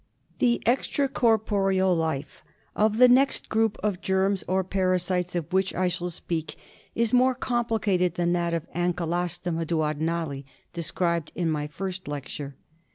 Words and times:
The 0.39 0.63
extra 0.65 1.07
corporeal 1.07 1.95
life 1.95 2.43
of 2.75 2.97
the 2.97 3.07
next 3.07 3.49
group 3.49 3.77
of 3.83 4.01
germs 4.01 4.43
or 4.47 4.63
parasites 4.63 5.35
of 5.35 5.53
which 5.53 5.75
I 5.75 5.89
shall 5.89 6.09
speak 6.09 6.55
is 6.95 7.13
more 7.13 7.35
complicated 7.35 8.15
than 8.15 8.33
that 8.33 8.55
of 8.55 8.65
Ankylostomum 8.73 9.63
duodenale, 9.67 10.43
described 10.73 11.31
in 11.35 11.51
my 11.51 11.67
first 11.67 12.07
lecture. 12.07 12.55